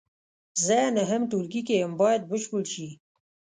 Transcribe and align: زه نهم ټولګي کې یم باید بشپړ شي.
زه 0.65 0.77
نهم 0.97 1.21
ټولګي 1.31 1.61
کې 1.67 1.75
یم 1.81 1.93
باید 2.01 2.21
بشپړ 2.29 2.63
شي. 2.73 2.87